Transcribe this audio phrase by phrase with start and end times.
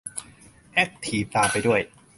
[0.73, 1.81] แอ็คทีฟตามไปด้วย